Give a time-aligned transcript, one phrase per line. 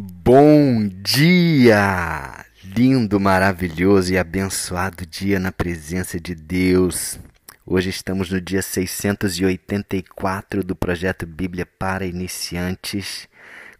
[0.00, 2.44] Bom dia!
[2.62, 7.18] Lindo, maravilhoso e abençoado dia na presença de Deus.
[7.66, 13.26] Hoje estamos no dia 684 do projeto Bíblia para Iniciantes,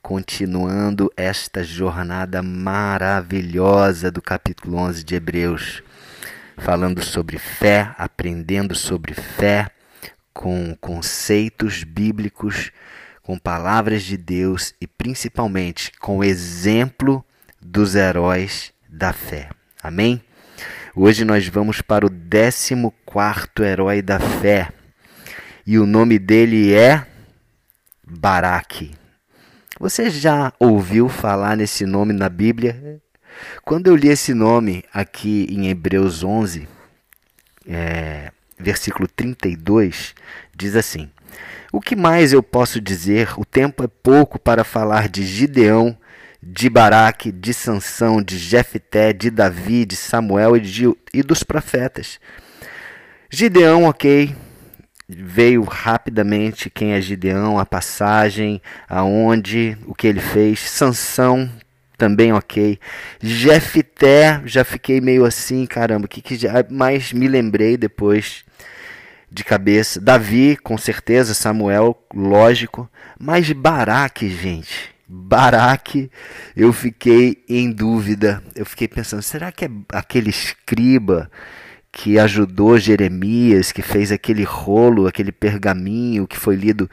[0.03, 5.85] continuando esta jornada maravilhosa do capítulo 11 de Hebreus,
[6.57, 9.71] falando sobre fé, aprendendo sobre fé,
[10.35, 12.73] com conceitos bíblicos
[13.29, 17.23] com palavras de Deus e principalmente com o exemplo
[17.61, 19.51] dos heróis da fé.
[19.83, 20.23] Amém?
[20.97, 22.75] Hoje nós vamos para o 14
[23.63, 24.73] herói da fé.
[25.67, 27.07] E o nome dele é
[28.03, 28.95] Baraque.
[29.79, 32.99] Você já ouviu falar nesse nome na Bíblia?
[33.63, 36.67] Quando eu li esse nome aqui em Hebreus 11,
[37.67, 40.15] é, versículo 32,
[40.57, 41.11] diz assim:
[41.73, 43.39] o que mais eu posso dizer?
[43.39, 45.97] O tempo é pouco para falar de Gideão,
[46.43, 52.19] de Baraque, de Sansão, de Jefté, de Davi, de Samuel e, de, e dos profetas.
[53.31, 54.35] Gideão, ok,
[55.09, 60.61] veio rapidamente quem é Gideão, a passagem, aonde, o que ele fez.
[60.61, 61.51] Sansão,
[61.99, 62.79] também ok.
[63.21, 68.45] Jefté, já fiquei meio assim, caramba, que que já, mas me lembrei depois
[69.31, 70.01] de cabeça.
[70.01, 71.35] Davi, com certeza.
[71.35, 72.89] Samuel, lógico.
[73.19, 74.97] Mas Baraque, gente.
[75.11, 76.11] Baraque,
[76.55, 78.43] eu fiquei em dúvida.
[78.55, 81.31] Eu fiquei pensando, será que é aquele escriba
[81.91, 86.91] que ajudou Jeremias, que fez aquele rolo, aquele pergaminho que foi lido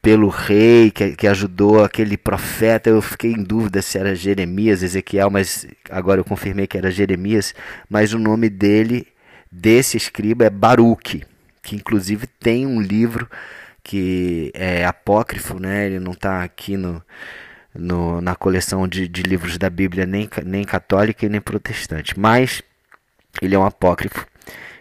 [0.00, 2.88] pelo rei, que, que ajudou aquele profeta?
[2.88, 7.54] Eu fiquei em dúvida se era Jeremias, Ezequiel, mas agora eu confirmei que era Jeremias.
[7.90, 9.06] Mas o nome dele,
[9.52, 11.24] desse escriba, é Baruque
[11.62, 13.28] que inclusive tem um livro
[13.82, 15.86] que é apócrifo, né?
[15.86, 17.02] Ele não está aqui no,
[17.74, 22.62] no, na coleção de, de livros da Bíblia, nem, nem católica e nem protestante, mas
[23.40, 24.26] ele é um apócrifo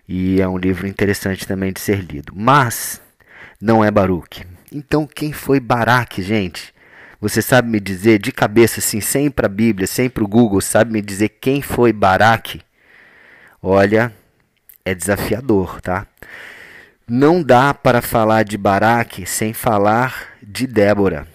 [0.08, 2.34] e é um livro interessante também de ser lido.
[2.36, 3.02] Mas
[3.62, 4.46] não é Baruch.
[4.72, 6.74] Então quem foi Baraque, gente?
[7.22, 10.62] Você sabe me dizer de cabeça, assim, sem para a Bíblia, sem para o Google,
[10.62, 12.62] sabe me dizer quem foi Baraque?
[13.62, 14.14] Olha,
[14.86, 16.08] é desafiador, tá?
[17.10, 21.28] Não dá para falar de Baraque sem falar de Débora.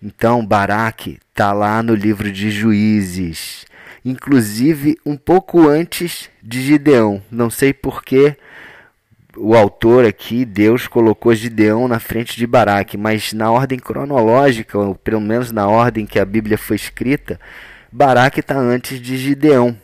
[0.00, 3.66] Então, Baraque está lá no livro de Juízes,
[4.04, 7.20] inclusive um pouco antes de Gideão.
[7.28, 8.36] Não sei porque
[9.36, 14.94] o autor aqui, Deus, colocou Gideão na frente de Baraque, mas na ordem cronológica, ou
[14.94, 17.40] pelo menos na ordem que a Bíblia foi escrita,
[17.90, 19.76] Baraque está antes de Gideão.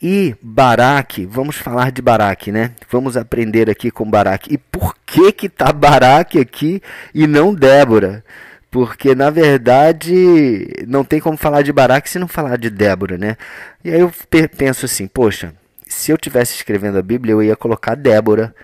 [0.00, 2.72] E Baraque, vamos falar de Baraque, né?
[2.90, 4.54] Vamos aprender aqui com Baraque.
[4.54, 6.82] E por que que tá Baraque aqui
[7.14, 8.24] e não Débora?
[8.70, 13.36] Porque na verdade não tem como falar de Baraque se não falar de Débora, né?
[13.84, 14.12] E aí eu
[14.56, 15.54] penso assim, poxa,
[15.86, 18.54] se eu tivesse escrevendo a Bíblia, eu ia colocar Débora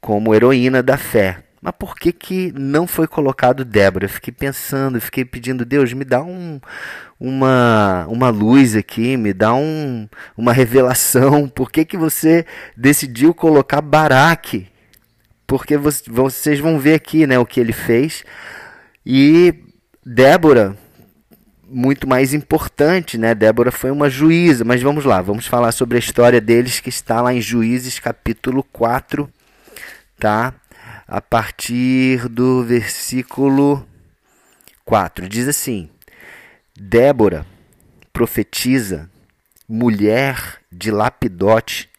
[0.00, 1.38] como heroína da fé.
[1.62, 4.06] Mas por que, que não foi colocado Débora?
[4.06, 6.60] Eu fiquei pensando, fiquei pedindo, Deus, me dá um,
[7.20, 11.46] uma, uma luz aqui, me dá um, uma revelação.
[11.54, 12.44] Por que, que você
[12.76, 14.66] decidiu colocar Baraque?
[15.46, 18.24] Porque vocês vão ver aqui né, o que ele fez.
[19.06, 19.54] E
[20.04, 20.76] Débora,
[21.64, 23.36] muito mais importante, né?
[23.36, 27.22] Débora foi uma juíza, mas vamos lá, vamos falar sobre a história deles que está
[27.22, 29.30] lá em Juízes capítulo 4,
[30.18, 30.52] tá?
[31.14, 33.86] A partir do versículo
[34.82, 35.28] 4.
[35.28, 35.90] Diz assim:
[36.74, 37.44] Débora,
[38.14, 39.10] profetisa,
[39.68, 41.90] mulher de Lapidote,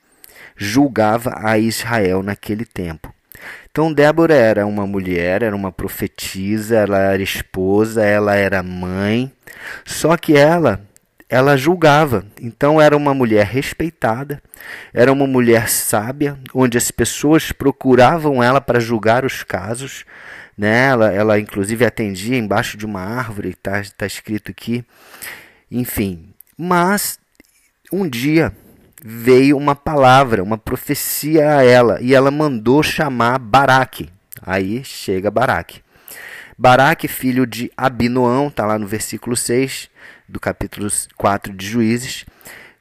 [0.57, 3.13] julgava a Israel naquele tempo.
[3.69, 9.31] Então Débora era uma mulher, era uma profetisa, ela era esposa, ela era mãe,
[9.85, 10.81] só que ela
[11.33, 12.23] ela julgava.
[12.39, 14.39] Então era uma mulher respeitada,
[14.93, 20.05] era uma mulher sábia, onde as pessoas procuravam ela para julgar os casos.
[20.55, 20.89] Né?
[20.89, 24.85] Ela, ela inclusive atendia embaixo de uma árvore, está tá escrito aqui.
[25.71, 27.17] Enfim, mas
[27.91, 28.53] um dia
[29.03, 34.07] veio uma palavra, uma profecia a ela, e ela mandou chamar Baraque.
[34.39, 35.81] Aí chega Baraque.
[36.55, 39.91] Baraque, filho de Abinoão, está lá no versículo 6
[40.33, 42.25] do capítulo 4 de Juízes.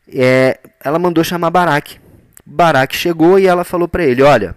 [0.08, 2.00] É, ela mandou chamar Baraque.
[2.44, 4.56] Baraque chegou e ela falou para ele: Olha,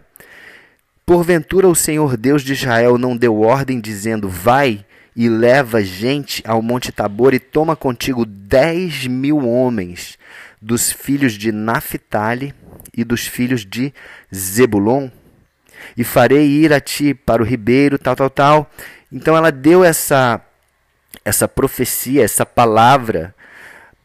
[1.05, 4.83] Porventura o Senhor Deus de Israel não deu ordem, dizendo: Vai
[5.15, 10.17] e leva gente ao Monte Tabor e toma contigo dez mil homens
[10.59, 12.55] dos filhos de Naphtali
[12.95, 13.93] e dos filhos de
[14.33, 15.09] Zebulon,
[15.95, 18.71] e farei ir a ti para o ribeiro, tal, tal, tal.
[19.11, 20.41] Então ela deu essa
[21.25, 23.33] essa profecia, essa palavra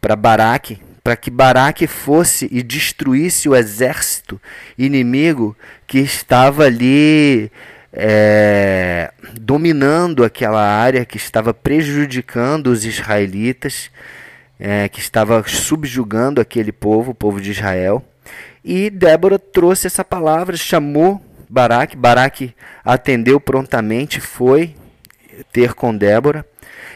[0.01, 4.41] para Baraque, para que Baraque fosse e destruísse o exército
[4.79, 5.55] inimigo
[5.87, 7.53] que estava ali
[7.93, 13.91] é, dominando aquela área, que estava prejudicando os israelitas,
[14.59, 18.05] é, que estava subjugando aquele povo, o povo de Israel.
[18.65, 21.97] E Débora trouxe essa palavra, chamou Baraque.
[21.97, 24.75] Baraque atendeu prontamente, foi
[25.53, 26.45] ter com Débora.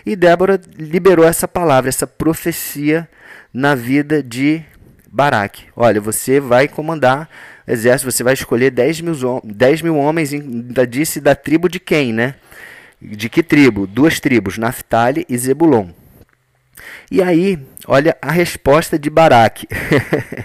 [0.07, 3.09] E Débora liberou essa palavra, essa profecia
[3.53, 4.63] na vida de
[5.11, 5.67] Baraque.
[5.75, 7.29] Olha, você vai comandar
[7.67, 12.13] exército, você vai escolher 10 mil, 10 mil homens, ainda disse da tribo de quem,
[12.13, 12.35] né?
[13.01, 13.87] De que tribo?
[13.87, 15.89] Duas tribos, Naphtali e Zebulon.
[17.11, 19.67] E aí, olha a resposta de Baraque.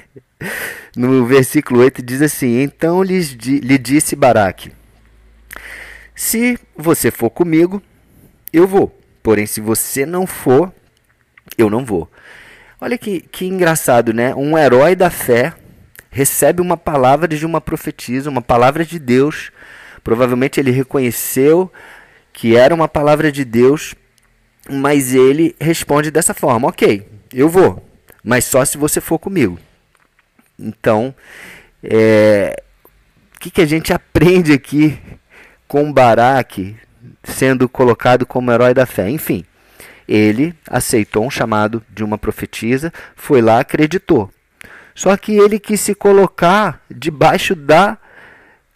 [0.95, 4.71] no versículo 8 diz assim: Então lhe disse Baraque:
[6.15, 7.81] Se você for comigo,
[8.53, 8.98] eu vou.
[9.21, 10.71] Porém, se você não for,
[11.57, 12.09] eu não vou.
[12.81, 14.33] Olha que, que engraçado, né?
[14.33, 15.53] Um herói da fé
[16.09, 19.51] recebe uma palavra de uma profetisa, uma palavra de Deus.
[20.03, 21.71] Provavelmente ele reconheceu
[22.31, 23.95] que era uma palavra de Deus,
[24.69, 27.85] mas ele responde dessa forma: Ok, eu vou,
[28.23, 29.59] mas só se você for comigo.
[30.57, 31.13] Então,
[31.83, 32.63] é,
[33.35, 34.97] o que, que a gente aprende aqui
[35.67, 36.77] com Baraque
[37.29, 39.09] sendo colocado como herói da fé?
[39.09, 39.45] Enfim,
[40.07, 44.29] ele aceitou um chamado de uma profetisa, foi lá, acreditou.
[44.95, 47.97] Só que ele quis se colocar debaixo da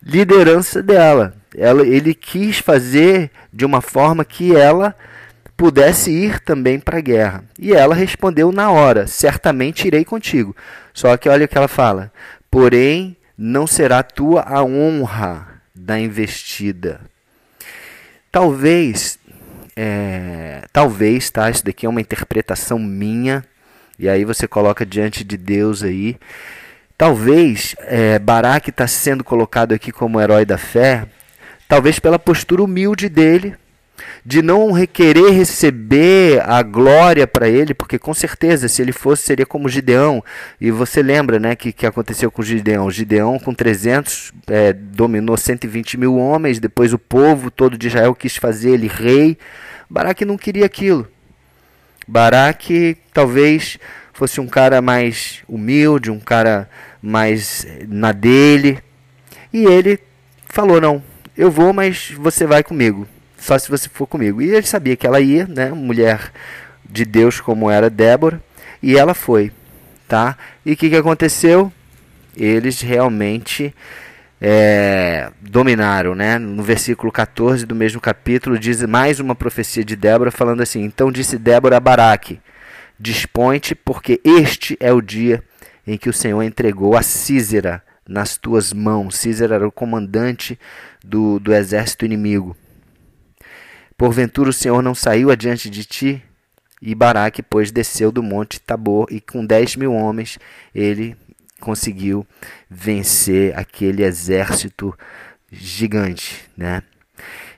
[0.02, 1.36] liderança dela.
[1.58, 4.96] Ela, ele quis fazer de uma forma que ela
[5.58, 7.44] pudesse ir também para a guerra.
[7.60, 10.56] E ela respondeu na hora: Certamente irei contigo.
[10.94, 12.12] Só que olha o que ela fala:
[12.50, 17.02] Porém, não será tua a honra da investida.
[18.34, 19.20] Talvez,
[19.76, 21.52] é, talvez, tá?
[21.52, 23.46] Isso daqui é uma interpretação minha.
[24.00, 26.18] E aí você coloca diante de Deus aí.
[26.98, 31.06] Talvez é, Baraque está sendo colocado aqui como herói da fé,
[31.70, 33.56] talvez pela postura humilde dele,
[34.26, 39.46] de não requerer receber a glória para ele, porque com certeza se ele fosse seria
[39.46, 40.24] como Gideão.
[40.62, 42.90] E você lembra, né, que que aconteceu com Gideão?
[42.90, 46.60] Gideão com 300 é, dominou 120 mil homens.
[46.60, 49.38] Depois o povo todo de Israel quis fazer ele rei.
[49.90, 51.08] Baraque não queria aquilo.
[52.08, 53.78] Baraque talvez
[54.14, 56.70] fosse um cara mais humilde, um cara
[57.02, 58.80] mais na dele.
[59.52, 60.00] E ele
[60.46, 61.04] falou: Não,
[61.38, 63.08] eu vou, mas você vai comigo
[63.44, 64.42] só se você for comigo.
[64.42, 65.70] E ele sabia que ela ia, né?
[65.70, 66.32] Mulher
[66.90, 68.42] de Deus como era Débora,
[68.82, 69.52] e ela foi,
[70.08, 70.38] tá?
[70.66, 71.72] E o que, que aconteceu?
[72.36, 73.76] Eles realmente
[74.40, 76.38] é, dominaram, né?
[76.38, 81.12] No versículo 14 do mesmo capítulo diz mais uma profecia de Débora falando assim: Então
[81.12, 82.40] disse Débora a Baraque:
[82.98, 85.44] Dispõe-te, porque este é o dia
[85.86, 89.18] em que o Senhor entregou a Císera nas tuas mãos.
[89.18, 90.58] Císera era o comandante
[91.04, 92.56] do, do exército inimigo.
[93.98, 96.24] Porventura o Senhor não saiu adiante de ti?
[96.82, 100.38] E Baraque, pois, desceu do monte Tabor e com dez mil homens
[100.76, 101.16] ele
[101.62, 102.28] conseguiu
[102.70, 104.94] vencer aquele exército
[105.50, 106.84] gigante, né?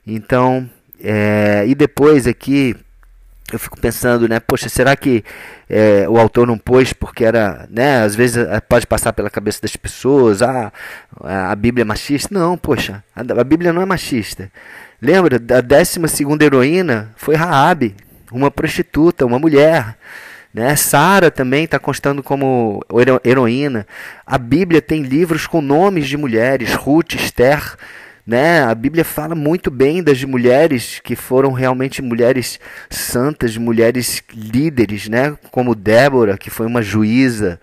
[0.06, 0.70] Então,
[1.02, 2.76] é, e depois aqui
[3.52, 4.40] eu fico pensando, né?
[4.40, 5.24] Poxa, será que
[5.70, 8.04] é, o autor não pôs porque era, né?
[8.04, 10.72] Às vezes é, pode passar pela cabeça das pessoas, ah,
[11.22, 12.30] a Bíblia é machista.
[12.32, 14.52] Não, poxa, a, a Bíblia não é machista.
[15.02, 17.96] Lembra, a décima segunda heroína foi Raabe,
[18.32, 19.98] uma prostituta, uma mulher.
[20.54, 20.74] Né?
[20.78, 22.82] Sara também está constando como
[23.26, 23.86] heroína.
[24.26, 27.76] A Bíblia tem livros com nomes de mulheres, Ruth, Esther.
[28.26, 28.64] Né?
[28.64, 32.58] A Bíblia fala muito bem das mulheres que foram realmente mulheres
[32.90, 35.38] santas, mulheres líderes, né?
[35.52, 37.60] como Débora, que foi uma juíza,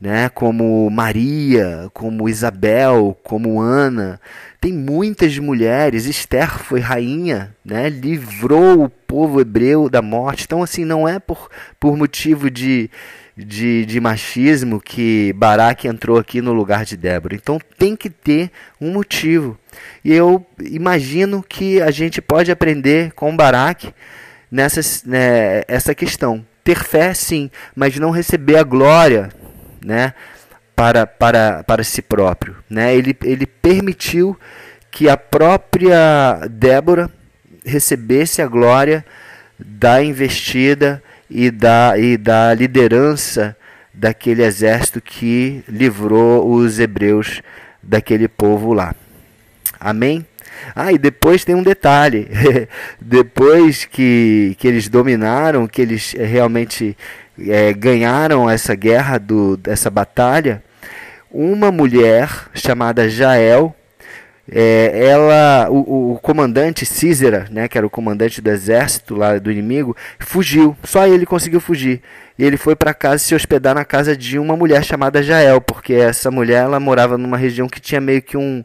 [0.00, 0.28] né?
[0.28, 4.20] como Maria, como Isabel, como Ana.
[4.60, 7.88] Tem muitas mulheres, Esther foi rainha, né?
[7.88, 10.44] livrou o povo hebreu da morte.
[10.44, 12.90] Então, assim, não é por, por motivo de,
[13.36, 17.34] de, de machismo que Baraque entrou aqui no lugar de Débora.
[17.34, 18.50] Então, tem que ter
[18.80, 19.58] um motivo.
[20.04, 23.92] E eu imagino que a gente pode aprender com Baraque
[24.50, 26.44] nessa né, essa questão.
[26.64, 29.30] Ter fé, sim, mas não receber a glória,
[29.84, 30.14] né?
[30.78, 32.54] para, para, para si próprio.
[32.70, 32.94] Né?
[32.94, 34.38] Ele, ele permitiu
[34.92, 37.10] que a própria Débora
[37.64, 39.04] recebesse a glória
[39.58, 43.56] da investida e da, e da liderança
[43.92, 47.42] daquele exército que livrou os hebreus
[47.82, 48.94] daquele povo lá.
[49.80, 50.24] Amém?
[50.76, 52.28] Ah, e depois tem um detalhe.
[53.00, 56.96] depois que, que eles dominaram, que eles realmente
[57.46, 60.62] é, ganharam essa guerra, do, essa batalha,
[61.30, 63.74] uma mulher chamada Jael,
[64.50, 69.52] é, ela, o, o, comandante Císera, né, que era o comandante do exército lá do
[69.52, 70.74] inimigo, fugiu.
[70.82, 72.00] Só ele conseguiu fugir.
[72.38, 75.92] E ele foi para casa se hospedar na casa de uma mulher chamada Jael, porque
[75.92, 78.64] essa mulher ela morava numa região que tinha meio que um,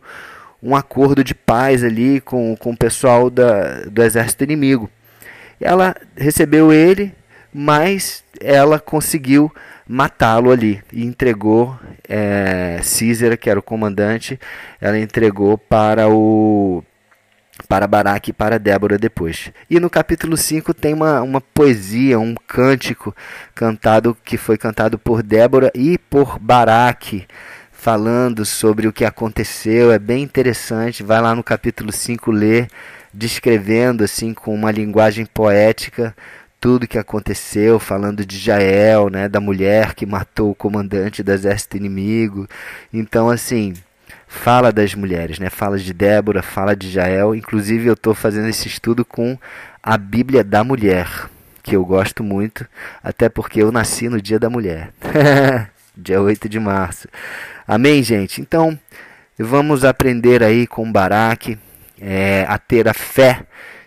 [0.62, 4.90] um acordo de paz ali com, com o pessoal da, do exército inimigo.
[5.60, 7.14] Ela recebeu ele,
[7.54, 9.52] mas ela conseguiu
[9.88, 14.40] matá-lo ali e entregou é, Císera, que era o comandante,
[14.82, 16.84] ela entregou para o
[17.68, 19.52] para Baraque e para Débora depois.
[19.70, 23.16] E no capítulo 5 tem uma, uma poesia, um cântico
[23.54, 27.28] cantado que foi cantado por Débora e por Baraque,
[27.72, 29.92] falando sobre o que aconteceu.
[29.92, 31.04] É bem interessante.
[31.04, 32.68] Vai lá no capítulo 5 ler,
[33.14, 36.16] descrevendo assim com uma linguagem poética
[36.64, 41.76] tudo que aconteceu, falando de Jael, né, da mulher que matou o comandante do exército
[41.76, 42.48] inimigo.
[42.94, 43.74] Então, assim,
[44.30, 45.50] fala das mulheres, né?
[45.50, 47.36] Fala de Débora, fala de Jael.
[47.36, 49.38] Inclusive, eu estou fazendo esse estudo com
[49.84, 51.30] a Bíblia da Mulher,
[51.62, 52.66] que eu gosto muito,
[53.04, 54.94] até porque eu nasci no Dia da Mulher,
[55.98, 57.10] dia 8 de março.
[57.68, 58.40] Amém, gente?
[58.40, 58.80] Então,
[59.38, 61.60] vamos aprender aí com Baraque
[62.00, 63.46] é, a ter a fé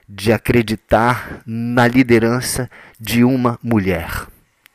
[0.09, 4.27] de acreditar na liderança de uma mulher.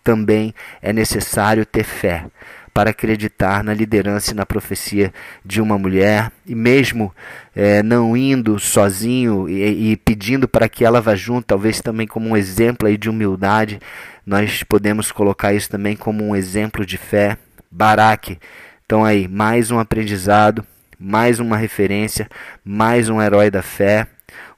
[0.04, 2.26] Também é necessário ter fé
[2.74, 5.14] para acreditar na liderança e na profecia
[5.46, 7.14] de uma mulher, e mesmo
[7.56, 12.30] é, não indo sozinho e, e, pedindo para que ela vá junto, talvez também como
[12.30, 13.80] um exemplo aí de humildade,
[14.26, 17.38] nós podemos colocar isso também como um exemplo de fé.
[17.70, 18.38] Baraque,
[18.86, 20.66] então aí, mais um aprendizado,
[21.00, 22.30] mais uma referência,
[22.64, 24.08] mais um herói da fé,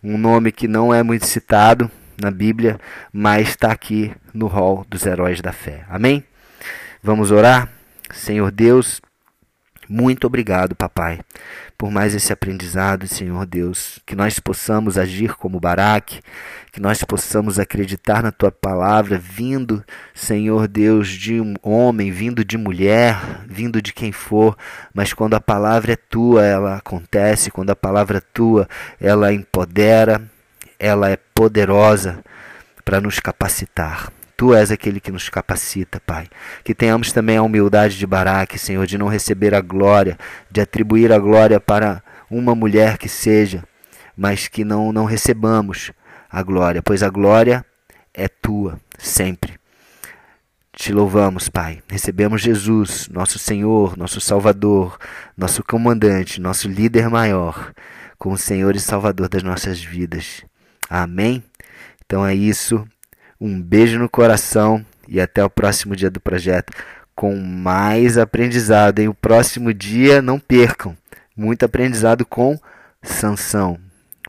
[0.04, 1.90] um nome que não é muito citado
[2.22, 2.80] na Bíblia,
[3.12, 5.86] mas está aqui no rol dos heróis da fé.
[5.90, 6.24] Amém?
[7.02, 7.70] Vamos orar?
[8.12, 9.02] Senhor Deus,
[9.90, 11.20] muito obrigado, papai,
[11.78, 16.22] por mais esse aprendizado, Senhor Deus, que nós possamos agir como Baraque,
[16.72, 22.58] que nós possamos acreditar na tua palavra, vindo, Senhor Deus, de um homem, vindo de
[22.58, 24.58] mulher, vindo de quem for,
[24.94, 28.68] mas quando a palavra é tua, ela acontece, quando a palavra é tua,
[29.00, 30.22] ela empodera,
[30.80, 32.24] ela é poderosa
[32.86, 34.12] para nos capacitar.
[34.44, 36.28] Tu és aquele que nos capacita, Pai.
[36.66, 40.20] Que tenhamos também a humildade de Baraque, Senhor, de não receber a glória,
[40.52, 43.64] de atribuir a glória para uma mulher que seja,
[44.18, 45.94] mas que não, não recebamos
[46.30, 47.66] a glória, pois a glória
[48.14, 49.54] é tua sempre.
[50.74, 51.82] Te louvamos, Pai.
[51.88, 54.98] Recebemos Jesus, nosso Senhor, nosso Salvador,
[55.38, 57.72] nosso comandante, nosso líder maior,
[58.18, 60.44] como Senhor e Salvador das nossas vidas.
[60.90, 61.42] Amém?
[62.06, 62.86] Então é isso.
[63.40, 66.74] Um beijo no coração e até o próximo dia do projeto
[67.16, 69.00] com mais aprendizado.
[69.00, 70.96] Em o próximo dia, não percam,
[71.36, 72.60] muito aprendizado com
[73.02, 73.80] Sansão.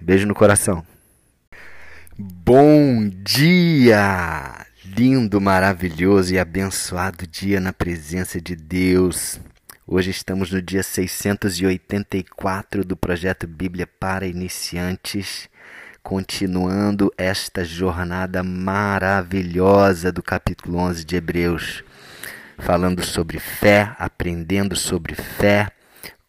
[0.01, 0.85] Beijo no coração.
[2.19, 4.67] Bom dia!
[4.85, 9.41] Lindo, maravilhoso e abençoado dia na presença de Deus.
[9.87, 15.49] Hoje estamos no dia 684 do projeto Bíblia para Iniciantes
[16.05, 21.83] continuando esta jornada maravilhosa do capítulo 11 de Hebreus,
[22.59, 25.71] falando sobre fé, aprendendo sobre fé,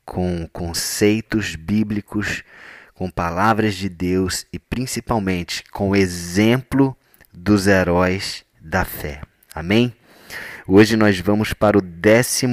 [0.06, 2.42] com conceitos bíblicos,
[2.94, 6.96] com palavras de Deus e principalmente com o exemplo
[7.34, 9.22] dos heróis da fé.
[9.54, 9.94] Amém?
[10.66, 12.48] Hoje nós vamos para o 14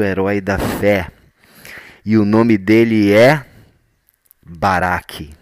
[0.00, 1.08] herói da fé
[2.04, 3.46] e o nome dele é
[4.44, 5.41] Baraque.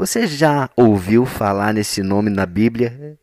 [0.00, 3.18] Você já ouviu falar nesse nome na Bíblia?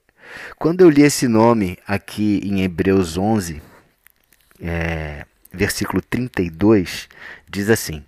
[0.60, 3.60] Quando eu li esse nome aqui em Hebreus 11,
[4.62, 7.10] é, versículo 32,
[7.50, 8.04] diz assim: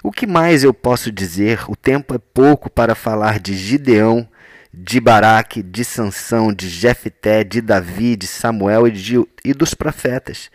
[0.00, 1.68] O que mais eu posso dizer?
[1.68, 4.28] O tempo é pouco para falar de Gideão,
[4.72, 10.52] de Baraque, de Sansão, de Jefté, de Davi, de Samuel e, de, e dos profetas.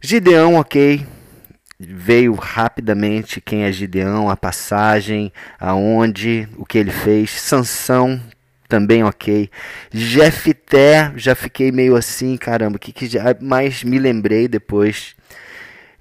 [0.00, 1.04] Gideão, ok,
[1.88, 7.30] veio rapidamente quem é Gideão, a passagem, aonde, o que ele fez.
[7.30, 8.20] Sansão
[8.68, 9.50] também ok.
[9.92, 13.08] Jefté, já fiquei meio assim, caramba, que que
[13.40, 15.14] mas me lembrei depois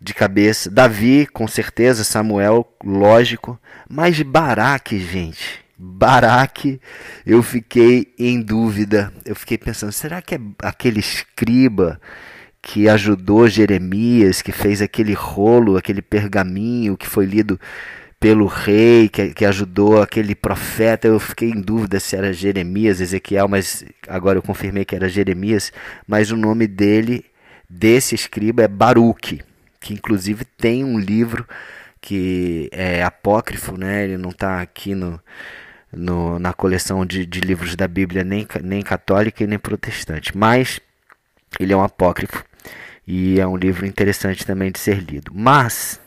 [0.01, 0.69] de cabeça.
[0.69, 3.59] Davi, com certeza, Samuel, lógico,
[3.89, 5.63] mas Baraque, gente.
[5.77, 6.79] Baraque,
[7.25, 9.11] eu fiquei em dúvida.
[9.25, 11.99] Eu fiquei pensando, será que é aquele escriba
[12.63, 17.60] que ajudou Jeremias, que fez aquele rolo, aquele pergaminho que foi lido
[18.17, 21.05] pelo rei que, que ajudou aquele profeta.
[21.05, 25.74] Eu fiquei em dúvida se era Jeremias, Ezequiel, mas agora eu confirmei que era Jeremias.
[26.08, 27.25] Mas o nome dele,
[27.70, 29.41] desse escriba, é Baruque,
[29.82, 31.46] que inclusive tem um livro
[32.00, 34.05] que é apócrifo, né?
[34.05, 35.20] Ele não está aqui no,
[35.91, 40.36] no, na coleção de, de livros da Bíblia, nem, nem católica e nem protestante.
[40.36, 40.79] Mas
[41.60, 42.46] ele é um apócrifo
[43.05, 45.31] e é um livro interessante também de ser lido.
[45.33, 46.00] Mas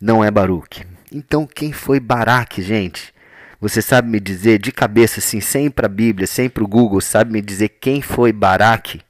[0.00, 0.84] não é Baruque.
[1.12, 3.14] Então quem foi Baraque, gente?
[3.60, 7.00] Você sabe me dizer de cabeça assim, sem para a Bíblia, sem para o Google,
[7.00, 9.00] sabe me dizer quem foi Baraque?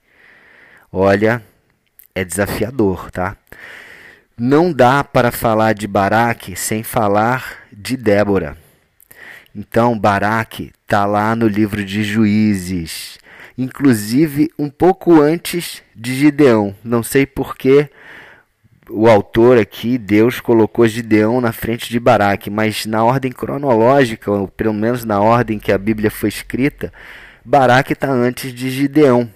[0.93, 1.43] Olha,
[2.15, 3.37] é desafiador, tá?
[4.39, 8.57] Não dá para falar de Baraque sem falar de Débora.
[9.55, 13.19] Então, Baraque está lá no livro de Juízes,
[13.57, 16.75] inclusive um pouco antes de Gideão.
[16.83, 17.89] Não sei porquê
[18.91, 24.49] o autor aqui, Deus colocou Gideão na frente de Baraque, mas na ordem cronológica, ou
[24.49, 26.93] pelo menos na ordem que a Bíblia foi escrita,
[27.45, 29.31] Baraque está antes de Gideão.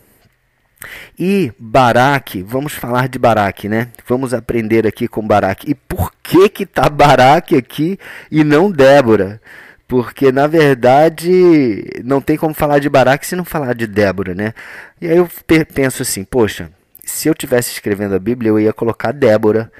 [1.18, 3.88] E Baraque, vamos falar de Baraque, né?
[4.06, 5.70] Vamos aprender aqui com Baraque.
[5.70, 7.98] E por que que tá Baraque aqui
[8.30, 9.40] e não Débora?
[9.88, 14.52] Porque na verdade não tem como falar de Baraque se não falar de Débora, né?
[15.00, 15.28] E aí eu
[15.74, 16.70] penso assim, poxa,
[17.02, 19.72] se eu tivesse escrevendo a Bíblia, eu ia colocar Débora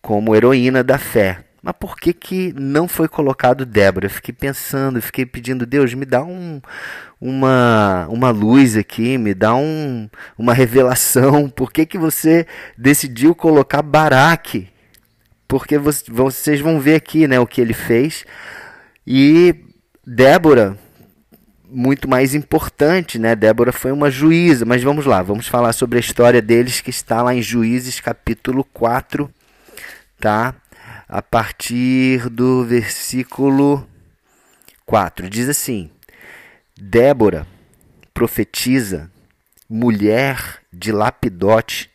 [0.00, 1.40] como heroína da fé.
[1.60, 4.06] Mas por que, que não foi colocado Débora?
[4.06, 6.62] Eu fiquei pensando, fiquei pedindo, Deus, me dá um,
[7.20, 11.50] uma, uma luz aqui, me dá um, uma revelação.
[11.50, 12.46] Por que, que você
[12.76, 14.68] decidiu colocar Baraque?
[15.48, 18.24] Porque vocês vão ver aqui né, o que ele fez.
[19.10, 19.54] E
[20.06, 20.78] Débora,
[21.66, 23.34] muito mais importante, né?
[23.34, 27.22] Débora foi uma juíza, mas vamos lá, vamos falar sobre a história deles que está
[27.22, 29.32] lá em Juízes capítulo 4,
[30.20, 30.54] tá?
[31.08, 33.88] A partir do versículo
[34.84, 35.30] 4.
[35.30, 35.90] Diz assim:
[36.78, 37.46] Débora,
[38.12, 39.10] profetiza,
[39.70, 41.90] mulher de Lapidote,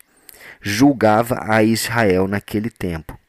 [0.60, 3.20] julgava a Israel naquele tempo.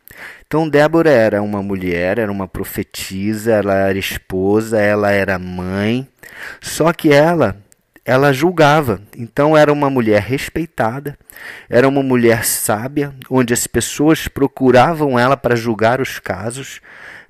[0.47, 6.07] Então Débora era uma mulher, era uma profetisa, ela era esposa, ela era mãe,
[6.61, 7.57] só que ela
[8.05, 9.01] ela julgava.
[9.17, 11.19] Então era uma mulher respeitada,
[11.69, 16.81] era uma mulher sábia, onde as pessoas procuravam ela para julgar os casos.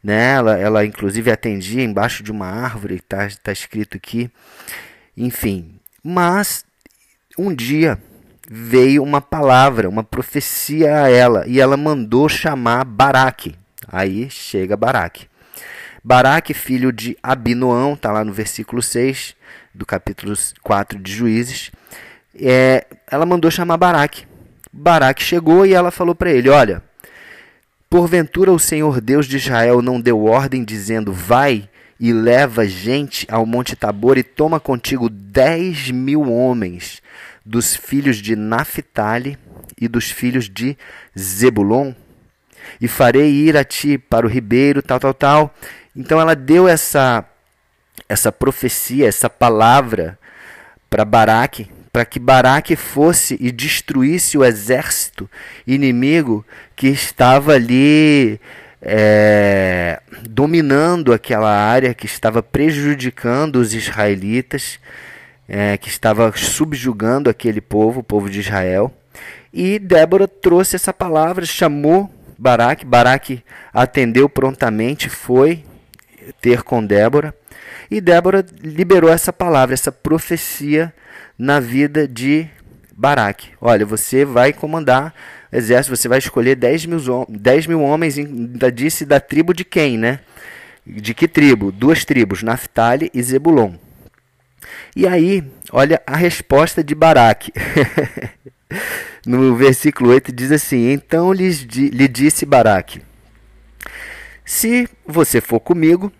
[0.02, 0.32] Né?
[0.32, 4.30] Ela, ela inclusive atendia embaixo de uma árvore, está tá escrito aqui.
[5.16, 6.64] Enfim, mas
[7.38, 7.98] um dia
[8.50, 13.54] veio uma palavra, uma profecia a ela, e ela mandou chamar Baraque.
[13.88, 15.26] Aí chega Baraque.
[16.02, 19.34] Baraque, filho de Abinoão, está lá no versículo 6
[19.74, 21.70] do capítulo 4 de Juízes.
[22.38, 24.26] É, ela mandou chamar Baraque.
[24.72, 26.82] Baraque chegou e ela falou para ele: Olha,
[27.88, 33.46] porventura o Senhor Deus de Israel não deu ordem dizendo: Vai e leva gente ao
[33.46, 37.00] Monte Tabor e toma contigo dez mil homens
[37.44, 39.38] dos filhos de Naphtali
[39.80, 40.76] e dos filhos de
[41.18, 41.92] Zebulon,
[42.80, 45.54] e farei ir a ti para o ribeiro, tal, tal, tal.
[45.94, 47.24] Então ela deu essa
[48.08, 50.18] essa profecia, essa palavra
[50.90, 55.30] para Baraque, para que Baraque fosse e destruísse o exército
[55.66, 58.40] inimigo que estava ali
[58.82, 64.78] é, dominando aquela área, que estava prejudicando os israelitas
[65.48, 68.92] é, que estava subjugando aquele povo, o povo de Israel.
[69.52, 72.84] E Débora trouxe essa palavra, chamou Baraque.
[72.84, 75.64] Baraque atendeu prontamente, foi
[76.40, 77.34] ter com Débora.
[77.90, 80.92] E Débora liberou essa palavra, essa profecia
[81.38, 82.48] na vida de
[82.96, 83.50] Baraque.
[83.60, 85.14] Olha, você vai comandar
[85.52, 89.96] exército, você vai escolher 10 mil, 10 mil homens, ainda disse da tribo de quem,
[89.98, 90.20] né?
[90.86, 91.70] De que tribo?
[91.70, 93.74] Duas tribos, Naphtali e Zebulon.
[94.96, 97.52] E aí, olha a resposta de Baraque.
[99.26, 103.02] no versículo 8 diz assim: Então lhes, lhe disse Baraque:
[104.44, 106.12] Se você for comigo,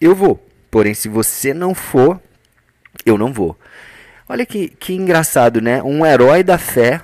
[0.00, 0.46] eu vou.
[0.70, 2.20] Porém, se você não for,
[3.06, 3.58] eu não vou.
[4.28, 5.82] Olha que, que engraçado, né?
[5.82, 7.00] Um herói da fé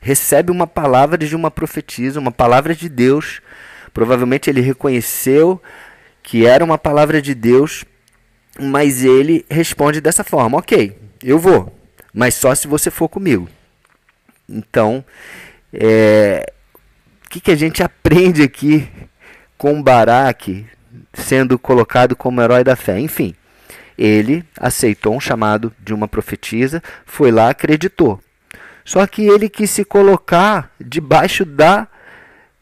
[0.00, 3.40] recebe uma palavra de uma profetisa, uma palavra de Deus.
[3.92, 5.60] Provavelmente ele reconheceu
[6.22, 7.84] que era uma palavra de Deus
[8.58, 11.74] mas ele responde dessa forma: Ok, eu vou,
[12.12, 13.48] mas só se você for comigo.
[14.48, 15.04] Então,
[15.72, 16.52] é,
[17.24, 18.88] o que, que a gente aprende aqui
[19.56, 20.66] com Baraque
[21.12, 22.98] sendo colocado como herói da fé?
[22.98, 23.34] Enfim,
[23.96, 28.20] ele aceitou um chamado de uma profetisa, foi lá, acreditou.
[28.84, 31.88] Só que ele quis se colocar debaixo da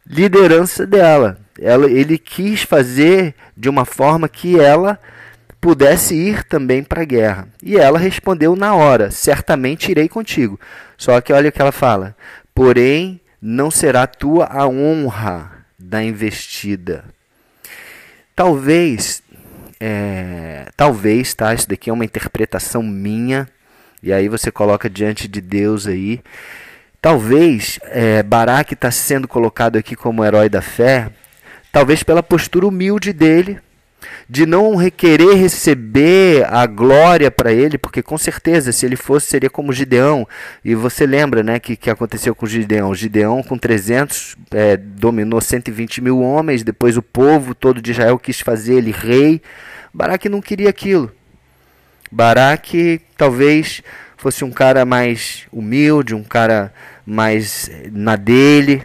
[0.06, 1.38] liderança dela.
[1.60, 4.98] ela, ele quis fazer de uma forma que ela
[5.62, 7.48] pudesse ir também para a guerra.
[7.62, 10.60] E ela respondeu na hora: Certamente irei contigo.
[10.98, 12.14] Só que olha o que ela fala:
[12.52, 17.04] Porém, não será tua a honra da investida.
[18.34, 19.22] Talvez,
[19.80, 21.54] é, talvez, tá?
[21.54, 23.48] Isso daqui é uma interpretação minha.
[24.02, 26.20] E aí você coloca diante de Deus aí.
[27.00, 31.10] Talvez é, Baraque está sendo colocado aqui como herói da fé,
[31.72, 33.60] talvez pela postura humilde dele,
[34.28, 39.50] de não querer receber a glória para ele, porque com certeza se ele fosse seria
[39.50, 40.26] como Gideão.
[40.64, 42.94] E você lembra, né, que que aconteceu com Gideão?
[42.94, 48.40] Gideão com 300 é, dominou 120 mil homens, depois o povo todo de Israel quis
[48.40, 49.40] fazer ele rei.
[49.92, 51.12] Baraque não queria aquilo.
[52.10, 53.82] Baraque talvez
[54.16, 56.72] fosse um cara mais humilde, um cara
[57.04, 58.82] mais na dele.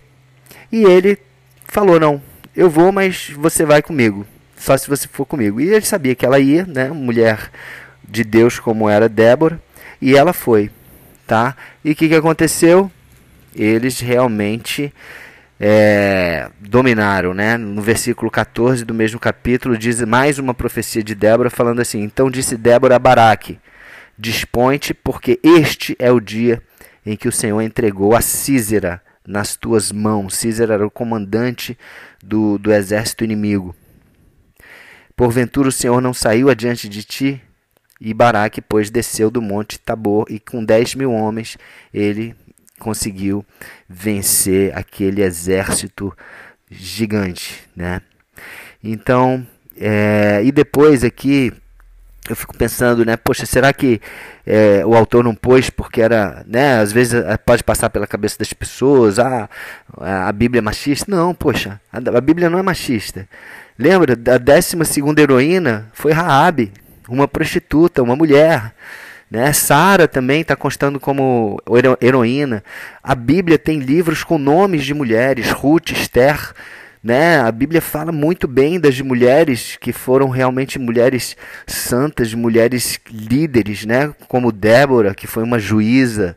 [0.72, 1.18] E ele
[1.66, 2.22] falou: Não,
[2.56, 4.26] eu vou, mas você vai comigo.
[4.58, 5.62] Só se você for comigo.
[5.62, 6.89] E ele sabia que ela ia, né?
[6.89, 7.52] Mulher
[8.08, 9.60] de Deus como era Débora.
[10.02, 10.70] E ela foi,
[11.26, 11.56] tá?
[11.84, 12.91] E o que, que aconteceu?
[13.56, 14.93] Eles realmente
[15.60, 17.58] é, dominaram, né?
[17.58, 22.30] No versículo 14 do mesmo capítulo diz mais uma profecia de Débora falando assim: Então
[22.30, 23.60] disse Débora a Baraque:
[24.17, 26.62] Dispõe-te, porque este é o dia
[27.06, 30.36] em que o Senhor entregou a Císera nas tuas mãos.
[30.36, 31.78] Císera era o comandante
[32.24, 33.76] do, do exército inimigo.
[35.18, 37.42] Porventura o Senhor não saiu adiante de ti?
[38.00, 41.58] E Baraque, pois, desceu do monte Tabor e com dez mil homens
[41.92, 42.36] ele
[42.78, 43.44] conseguiu
[43.90, 46.16] vencer aquele exército
[46.70, 48.00] gigante, né?
[48.84, 51.52] Então, é, e depois aqui
[52.30, 53.18] eu fico pensando, né?
[53.18, 54.00] Poxa, será que
[54.46, 56.80] é, o autor não pôs porque era, né?
[56.80, 59.50] Às vezes é, pode passar pela cabeça das pessoas, ah,
[60.00, 61.10] a Bíblia é machista.
[61.10, 63.28] Não, poxa, a, a Bíblia não é machista.
[63.78, 66.72] Lembra, a décima segunda heroína foi Raabe,
[67.08, 68.74] uma prostituta, uma mulher.
[69.30, 69.54] Né?
[69.54, 71.62] Sara também está constando como
[72.02, 72.63] heroína.
[73.04, 76.54] A Bíblia tem livros com nomes de mulheres, Ruth, Esther,
[77.04, 77.40] né?
[77.40, 81.38] A Bíblia fala muito bem das mulheres que foram realmente mulheres
[81.68, 84.13] santas, mulheres líderes, né?
[84.28, 86.36] Como Débora, que foi uma juíza,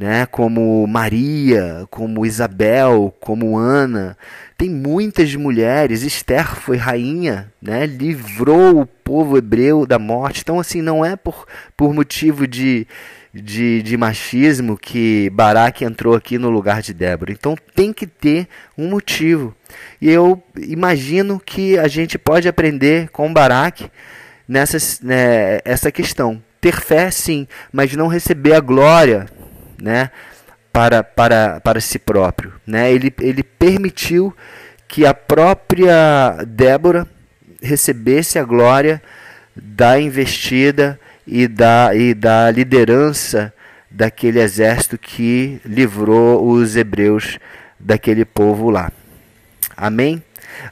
[0.00, 0.24] né?
[0.24, 4.16] Como Maria, como Isabel, como Ana.
[4.56, 6.02] Tem muitas mulheres.
[6.02, 7.84] Esther foi rainha, né?
[7.84, 10.40] Livrou o povo hebreu da morte.
[10.40, 12.86] Então assim, não é por, por motivo de
[13.32, 17.30] de, de machismo que Baraque entrou aqui no lugar de Débora.
[17.30, 19.54] Então tem que ter um motivo.
[20.00, 23.90] E eu imagino que a gente pode aprender com Baraque
[24.48, 26.42] nessa né, essa questão.
[26.58, 29.28] Ter fé, sim, mas não receber a glória
[29.80, 30.10] né,
[30.72, 32.52] para, para, para si próprio.
[32.66, 32.92] Né?
[32.92, 34.34] Ele, ele permitiu
[34.86, 37.06] que a própria Débora
[37.62, 39.02] recebesse a glória
[39.54, 43.52] da investida e da, e da liderança
[43.90, 47.38] daquele exército que livrou os hebreus
[47.78, 48.90] daquele povo lá.
[49.76, 50.22] Amém?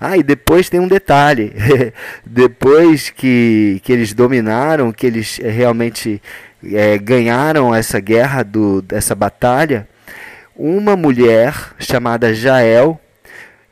[0.01, 1.53] Ah, e depois tem um detalhe.
[2.25, 6.21] depois que, que eles dominaram, que eles realmente
[6.64, 9.88] é, ganharam essa guerra, do, essa batalha,
[10.57, 13.01] uma mulher chamada Jael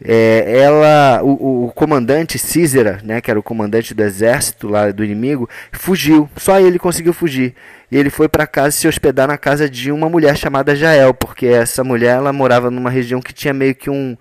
[0.04, 5.02] é, ela, o, o, comandante Císera, né, que era o comandante do exército lá do
[5.02, 6.28] inimigo, fugiu.
[6.36, 7.54] Só ele conseguiu fugir.
[7.90, 11.46] E ele foi para casa se hospedar na casa de uma mulher chamada Jael, porque
[11.46, 14.16] essa mulher ela morava numa região que tinha meio que um,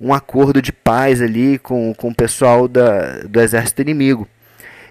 [0.00, 4.28] um acordo de paz ali com, com o pessoal da, do exército inimigo.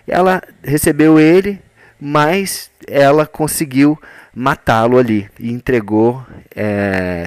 [0.07, 1.59] Ela recebeu ele,
[1.99, 3.99] mas ela conseguiu
[4.35, 7.25] matá-lo ali e entregou é,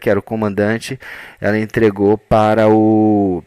[0.00, 0.98] que era o comandante,
[1.40, 3.42] ela entregou para o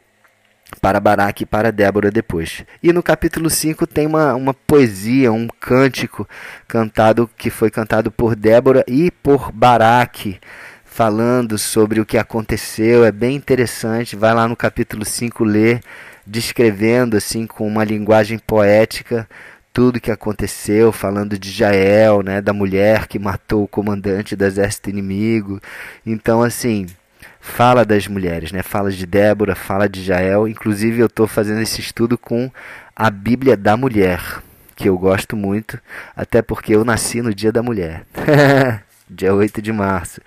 [0.79, 2.63] para Baraque e para Débora depois.
[2.81, 6.27] E no capítulo 5 tem uma, uma poesia, um cântico
[6.67, 10.39] cantado que foi cantado por Débora e por Baraque,
[10.85, 13.03] falando sobre o que aconteceu.
[13.03, 14.15] É bem interessante.
[14.15, 15.81] Vai lá no capítulo 5 ler,
[16.25, 19.27] descrevendo assim com uma linguagem poética
[19.73, 24.89] tudo que aconteceu, falando de Jael, né, da mulher que matou o comandante do exército
[24.89, 25.61] inimigo.
[26.05, 26.87] Então, assim,
[27.39, 28.61] fala das mulheres, né?
[28.61, 30.47] Fala de Débora, fala de Jael.
[30.47, 32.51] Inclusive, eu estou fazendo esse estudo com
[32.95, 34.21] a Bíblia da Mulher,
[34.75, 35.79] que eu gosto muito,
[36.15, 38.05] até porque eu nasci no Dia da Mulher,
[39.09, 40.21] dia 8 de março.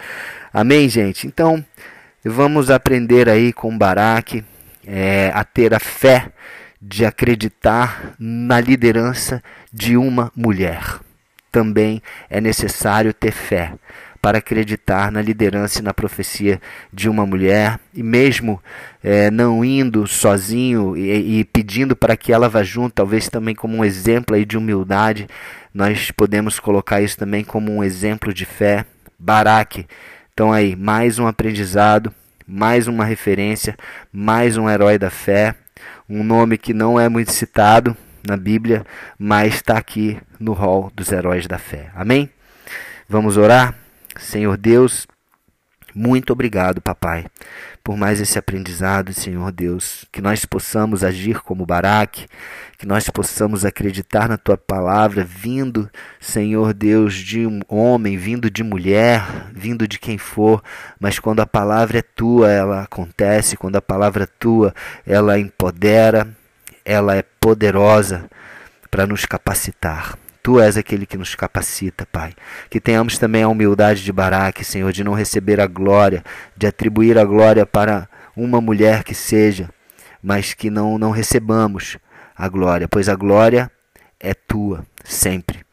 [0.53, 1.27] Amém, gente?
[1.27, 1.65] Então,
[2.25, 4.45] vamos aprender aí com Baraque
[4.87, 6.29] é, a ter a fé
[6.87, 9.43] de acreditar na liderança
[9.73, 11.01] de uma mulher.
[11.51, 13.73] Também é necessário ter fé
[14.21, 16.61] para acreditar na liderança e na profecia
[16.93, 18.63] de uma mulher, e mesmo
[19.03, 23.77] é, não indo sozinho e, e pedindo para que ela vá junto, talvez também como
[23.77, 25.27] um exemplo aí de humildade,
[25.73, 28.85] nós podemos colocar isso também como um exemplo de fé.
[29.19, 29.87] Baraque,
[30.33, 32.13] então aí, mais um aprendizado,
[32.47, 33.77] mais uma referência,
[34.13, 35.55] mais um herói da fé,
[36.09, 38.85] um nome que não é muito citado na Bíblia,
[39.19, 41.91] mas está aqui no rol dos heróis da fé.
[41.95, 42.31] Amém?
[43.09, 43.75] Vamos orar?
[44.19, 45.07] Senhor Deus,
[45.95, 47.27] muito obrigado, papai,
[47.83, 52.27] por mais esse aprendizado, Senhor Deus, que nós possamos agir como Baraque,
[52.77, 55.89] que nós possamos acreditar na tua palavra, vindo,
[56.21, 60.63] Senhor Deus, de um homem, vindo de mulher, vindo de quem for,
[60.99, 64.75] mas quando a palavra é tua, ela acontece, quando a palavra é tua,
[65.07, 66.27] ela empodera,
[66.85, 68.29] ela é poderosa
[68.91, 70.24] para nos capacitar.
[70.45, 72.35] Tu és aquele que nos capacita, Pai.
[72.69, 76.23] Que tenhamos também a humildade de Baraque, Senhor, de não receber a glória,
[76.55, 79.71] de atribuir a glória para uma mulher que seja,
[80.23, 81.97] mas que não, não recebamos
[82.37, 83.71] a glória, pois a glória
[84.21, 85.65] é tua, sempre.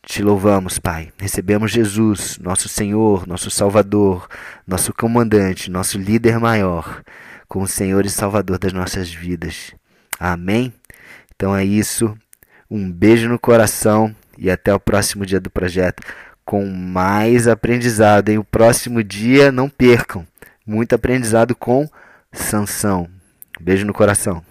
[0.00, 1.12] Te louvamos, Pai.
[1.18, 4.28] Recebemos Jesus, nosso Senhor, nosso Salvador,
[4.66, 7.02] nosso comandante, nosso líder maior,
[7.46, 9.74] como Senhor e Salvador das nossas vidas.
[10.18, 10.72] Amém?
[11.36, 12.16] Então é isso.
[12.70, 16.02] Um beijo no coração e até o próximo dia do projeto
[16.48, 18.30] com mais aprendizado.
[18.30, 20.26] Em o próximo dia, não percam.
[20.66, 21.86] Muito aprendizado com
[22.32, 23.06] Sansão.
[23.60, 24.47] Beijo no coração.